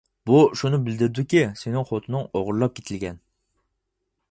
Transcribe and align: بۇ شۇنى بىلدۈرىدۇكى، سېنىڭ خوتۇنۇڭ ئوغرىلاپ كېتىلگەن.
بۇ 0.29 0.37
شۇنى 0.61 0.79
بىلدۈرىدۇكى، 0.87 1.43
سېنىڭ 1.59 1.85
خوتۇنۇڭ 1.91 2.27
ئوغرىلاپ 2.41 2.75
كېتىلگەن. 2.79 3.23